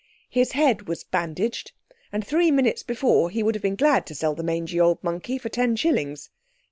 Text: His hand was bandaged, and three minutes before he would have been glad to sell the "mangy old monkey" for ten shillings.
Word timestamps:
His 0.31 0.53
hand 0.53 0.87
was 0.87 1.03
bandaged, 1.03 1.73
and 2.11 2.25
three 2.25 2.49
minutes 2.49 2.81
before 2.81 3.29
he 3.29 3.43
would 3.43 3.53
have 3.53 3.61
been 3.61 3.75
glad 3.75 4.07
to 4.07 4.15
sell 4.15 4.33
the 4.33 4.41
"mangy 4.41 4.79
old 4.79 4.97
monkey" 5.03 5.37
for 5.37 5.49
ten 5.49 5.75
shillings. 5.75 6.31